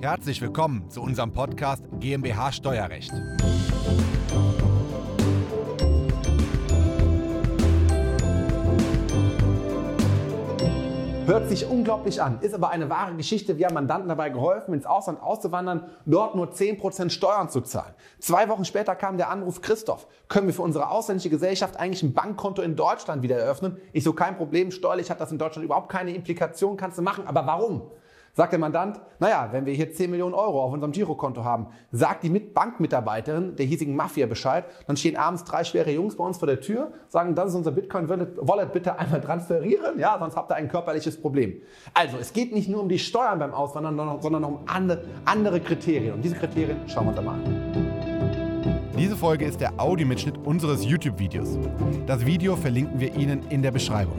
[0.00, 3.10] Herzlich willkommen zu unserem Podcast GmbH Steuerrecht.
[11.26, 13.58] Hört sich unglaublich an, ist aber eine wahre Geschichte.
[13.58, 17.92] Wir haben Mandanten dabei geholfen, ins Ausland auszuwandern, dort nur 10% Steuern zu zahlen.
[18.20, 22.14] Zwei Wochen später kam der Anruf, Christoph, können wir für unsere ausländische Gesellschaft eigentlich ein
[22.14, 23.78] Bankkonto in Deutschland wieder eröffnen?
[23.92, 27.26] Ich so, kein Problem, steuerlich hat das in Deutschland überhaupt keine Implikation, kannst du machen.
[27.26, 27.90] Aber warum?
[28.38, 32.22] Sagt der Mandant, naja, wenn wir hier 10 Millionen Euro auf unserem Girokonto haben, sagt
[32.22, 36.46] die Bankmitarbeiterin der hiesigen Mafia Bescheid, dann stehen abends drei schwere Jungs bei uns vor
[36.46, 40.68] der Tür, sagen, das ist unser Bitcoin-Wallet, bitte einmal transferieren, ja, sonst habt ihr ein
[40.68, 41.60] körperliches Problem.
[41.94, 44.60] Also, es geht nicht nur um die Steuern beim Auswandern, sondern um
[45.24, 46.14] andere Kriterien.
[46.14, 48.88] Und diese Kriterien schauen wir uns einmal an.
[48.96, 51.58] Diese Folge ist der Audiomitschnitt unseres YouTube-Videos.
[52.06, 54.14] Das Video verlinken wir Ihnen in der Beschreibung.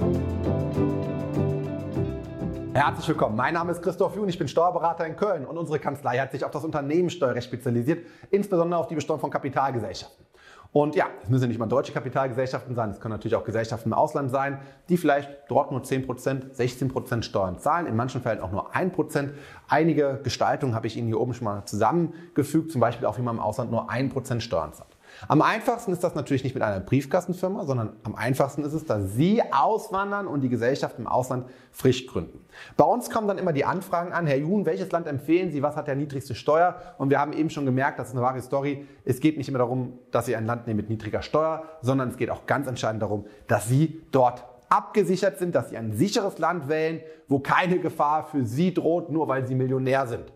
[2.79, 3.35] Herzlich willkommen.
[3.35, 6.45] Mein Name ist Christoph Jun, ich bin Steuerberater in Köln und unsere Kanzlei hat sich
[6.45, 10.25] auf das Unternehmenssteuerrecht spezialisiert, insbesondere auf die Besteuerung von Kapitalgesellschaften.
[10.71, 13.93] Und ja, es müssen nicht mal deutsche Kapitalgesellschaften sein, es können natürlich auch Gesellschaften im
[13.93, 18.73] Ausland sein, die vielleicht dort nur 10%, 16% Steuern zahlen, in manchen Fällen auch nur
[18.73, 19.31] 1%.
[19.67, 23.35] Einige Gestaltungen habe ich Ihnen hier oben schon mal zusammengefügt, zum Beispiel auch wie man
[23.35, 24.88] im Ausland nur 1% Steuern zahlt.
[25.27, 29.13] Am einfachsten ist das natürlich nicht mit einer Briefkastenfirma, sondern am einfachsten ist es, dass
[29.13, 32.45] Sie auswandern und die Gesellschaft im Ausland frisch gründen.
[32.77, 35.75] Bei uns kommen dann immer die Anfragen an, Herr Jun, welches Land empfehlen Sie, was
[35.75, 36.75] hat der niedrigste Steuer?
[36.97, 38.87] Und wir haben eben schon gemerkt, das ist eine wahre Story.
[39.03, 42.17] Es geht nicht immer darum, dass Sie ein Land nehmen mit niedriger Steuer, sondern es
[42.17, 46.69] geht auch ganz entscheidend darum, dass Sie dort abgesichert sind, dass Sie ein sicheres Land
[46.69, 50.31] wählen, wo keine Gefahr für Sie droht, nur weil Sie Millionär sind.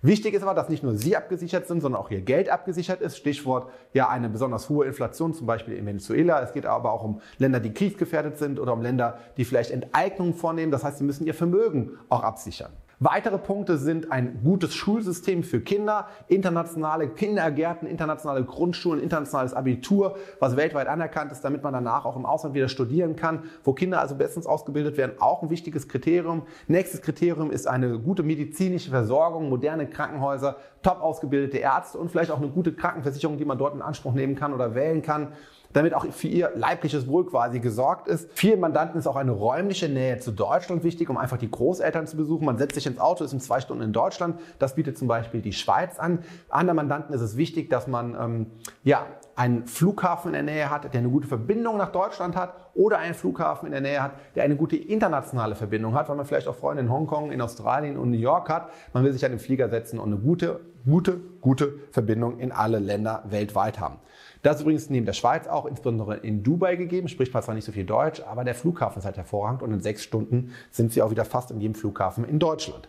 [0.00, 3.16] Wichtig ist aber, dass nicht nur Sie abgesichert sind, sondern auch Ihr Geld abgesichert ist.
[3.16, 6.40] Stichwort ja eine besonders hohe Inflation, zum Beispiel in Venezuela.
[6.40, 10.34] Es geht aber auch um Länder, die kriegsgefährdet sind oder um Länder, die vielleicht Enteignungen
[10.34, 10.70] vornehmen.
[10.70, 12.72] Das heißt, Sie müssen Ihr Vermögen auch absichern.
[13.00, 20.56] Weitere Punkte sind ein gutes Schulsystem für Kinder, internationale Kindergärten, internationale Grundschulen, internationales Abitur, was
[20.56, 24.16] weltweit anerkannt ist, damit man danach auch im Ausland wieder studieren kann, wo Kinder also
[24.16, 26.42] bestens ausgebildet werden, auch ein wichtiges Kriterium.
[26.66, 32.38] Nächstes Kriterium ist eine gute medizinische Versorgung, moderne Krankenhäuser, top ausgebildete Ärzte und vielleicht auch
[32.38, 35.28] eine gute Krankenversicherung, die man dort in Anspruch nehmen kann oder wählen kann
[35.72, 38.30] damit auch für ihr leibliches Wohl quasi gesorgt ist.
[38.32, 42.16] Vielen Mandanten ist auch eine räumliche Nähe zu Deutschland wichtig, um einfach die Großeltern zu
[42.16, 42.46] besuchen.
[42.46, 44.40] Man setzt sich ins Auto, ist in zwei Stunden in Deutschland.
[44.58, 46.24] Das bietet zum Beispiel die Schweiz an.
[46.48, 48.46] Anderen Mandanten ist es wichtig, dass man ähm,
[48.84, 49.06] ja,
[49.38, 53.14] einen Flughafen in der Nähe hat, der eine gute Verbindung nach Deutschland hat oder einen
[53.14, 56.56] Flughafen in der Nähe hat, der eine gute internationale Verbindung hat, weil man vielleicht auch
[56.56, 58.70] Freunde in Hongkong, in Australien und New York hat.
[58.92, 62.80] Man will sich an den Flieger setzen und eine gute, gute, gute Verbindung in alle
[62.80, 64.00] Länder weltweit haben.
[64.42, 67.64] Das ist übrigens neben der Schweiz auch insbesondere in Dubai gegeben, spricht man zwar nicht
[67.64, 71.00] so viel Deutsch, aber der Flughafen ist halt hervorragend und in sechs Stunden sind sie
[71.00, 72.88] auch wieder fast in jedem Flughafen in Deutschland.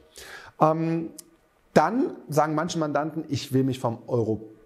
[0.59, 1.11] Ähm,
[1.75, 4.58] dann sagen manche Mandanten, ich will mich vom europäischen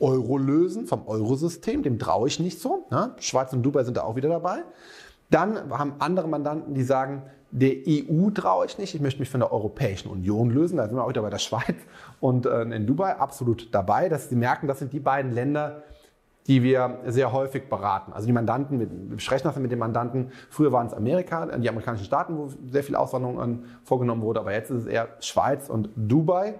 [0.00, 2.86] Euro lösen, vom Eurosystem, dem traue ich nicht so.
[2.90, 3.14] Ne?
[3.18, 4.58] Schweiz und Dubai sind da auch wieder dabei.
[5.30, 9.40] Dann haben andere Mandanten, die sagen, der EU traue ich nicht, ich möchte mich von
[9.40, 10.76] der Europäischen Union lösen.
[10.76, 11.76] Da sind wir auch wieder bei der Schweiz
[12.20, 15.82] und äh, in Dubai absolut dabei, dass sie merken, das sind die beiden Länder,
[16.46, 18.12] die wir sehr häufig beraten.
[18.12, 20.30] Also die Mandanten, wir sprechen das mit den Mandanten.
[20.48, 24.70] Früher waren es Amerika, die amerikanischen Staaten, wo sehr viel Auswanderung vorgenommen wurde, aber jetzt
[24.70, 26.54] ist es eher Schweiz und Dubai.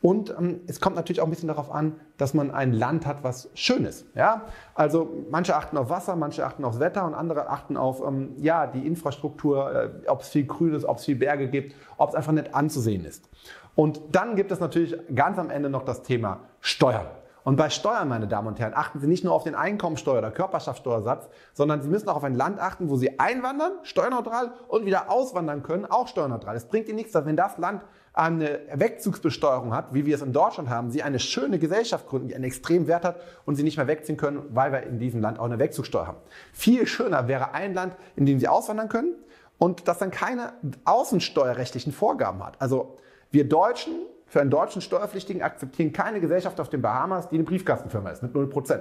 [0.00, 3.24] Und ähm, es kommt natürlich auch ein bisschen darauf an, dass man ein Land hat,
[3.24, 4.06] was schön ist.
[4.14, 4.42] Ja?
[4.74, 8.68] Also manche achten auf Wasser, manche achten aufs Wetter und andere achten auf ähm, ja,
[8.68, 12.14] die Infrastruktur, äh, ob es viel Grün ist, ob es viel Berge gibt, ob es
[12.14, 13.28] einfach nett anzusehen ist.
[13.74, 17.06] Und dann gibt es natürlich ganz am Ende noch das Thema Steuern.
[17.48, 20.30] Und bei Steuern, meine Damen und Herren, achten Sie nicht nur auf den Einkommensteuer- oder
[20.30, 25.10] Körperschaftssteuersatz, sondern Sie müssen auch auf ein Land achten, wo Sie einwandern, steuerneutral und wieder
[25.10, 26.56] auswandern können, auch steuerneutral.
[26.56, 27.82] Es bringt Ihnen nichts, dass wenn das Land
[28.18, 32.34] eine Wegzugsbesteuerung hat, wie wir es in Deutschland haben, Sie eine schöne Gesellschaft gründen, die
[32.34, 35.38] einen extremen Wert hat und Sie nicht mehr wegziehen können, weil wir in diesem Land
[35.38, 36.18] auch eine Wegzugssteuer haben.
[36.52, 39.14] Viel schöner wäre ein Land, in dem Sie auswandern können
[39.58, 40.52] und das dann keine
[40.84, 42.60] außensteuerrechtlichen Vorgaben hat.
[42.60, 42.96] Also
[43.30, 43.94] wir Deutschen
[44.26, 48.34] für einen deutschen Steuerpflichtigen akzeptieren keine Gesellschaft auf den Bahamas, die eine Briefkastenfirma ist, mit
[48.34, 48.80] 0%.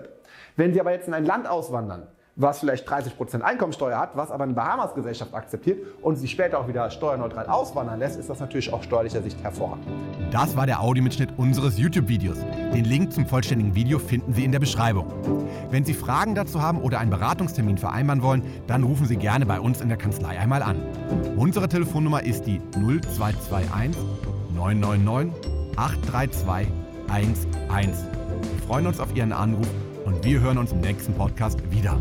[0.55, 2.07] Wenn Sie aber jetzt in ein Land auswandern,
[2.37, 6.89] was vielleicht 30% Einkommensteuer hat, was aber eine Bahamas-Gesellschaft akzeptiert und sie später auch wieder
[6.91, 9.87] steuerneutral auswandern lässt, ist das natürlich auch steuerlicher Sicht hervorragend.
[10.31, 12.37] Das war der Audiomitschnitt unseres YouTube-Videos.
[12.73, 15.11] Den Link zum vollständigen Video finden Sie in der Beschreibung.
[15.71, 19.59] Wenn Sie Fragen dazu haben oder einen Beratungstermin vereinbaren wollen, dann rufen Sie gerne bei
[19.59, 20.77] uns in der Kanzlei einmal an.
[21.37, 23.97] Unsere Telefonnummer ist die 0221
[24.53, 25.33] 999
[25.75, 26.71] 832
[27.09, 27.47] 11.
[27.71, 29.67] Wir freuen uns auf Ihren Anruf
[30.07, 31.99] und wir hören uns im nächsten Podcast wieder.